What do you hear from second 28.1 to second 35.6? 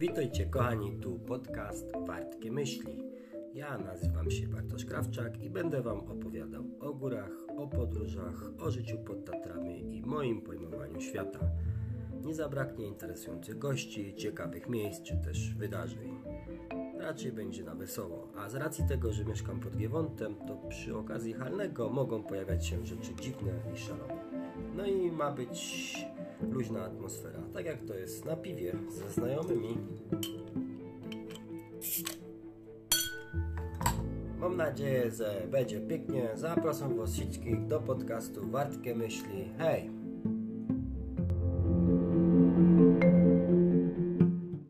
na piwie ze znajomymi. Mam nadzieję, że